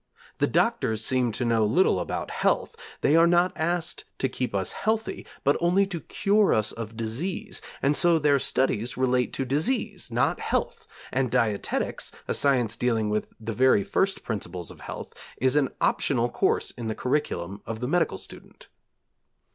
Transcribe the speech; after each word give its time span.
The 0.39 0.47
doctors 0.47 1.05
seem 1.05 1.31
to 1.33 1.45
know 1.45 1.63
little 1.63 1.99
about 1.99 2.31
health; 2.31 2.75
they 3.01 3.15
are 3.15 3.27
not 3.27 3.55
asked 3.55 4.05
to 4.17 4.27
keep 4.27 4.55
us 4.55 4.71
healthy, 4.71 5.27
but 5.43 5.57
only 5.61 5.85
to 5.85 5.99
cure 5.99 6.55
us 6.55 6.71
of 6.71 6.97
disease, 6.97 7.61
and 7.83 7.95
so 7.95 8.17
their 8.17 8.39
studies 8.39 8.97
relate 8.97 9.31
to 9.33 9.45
disease, 9.45 10.09
not 10.09 10.39
health; 10.39 10.87
and 11.11 11.29
dietetics, 11.29 12.11
a 12.27 12.33
science 12.33 12.75
dealing 12.75 13.11
with 13.11 13.27
the 13.39 13.53
very 13.53 13.83
first 13.83 14.23
principles 14.23 14.71
of 14.71 14.79
health, 14.81 15.13
is 15.37 15.55
an 15.55 15.69
optional 15.79 16.29
course 16.29 16.71
in 16.71 16.87
the 16.87 16.95
curriculum 16.95 17.61
of 17.67 17.79
the 17.79 17.87
medical 17.87 18.17
student. 18.17 18.69